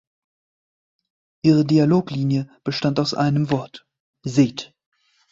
Ihre 1.43 1.63
Dialoglinie 1.63 2.47
bestand 2.63 2.99
aus 2.99 3.13
einem 3.13 3.51
Wort: 3.51 3.85
Seht! 4.23 4.73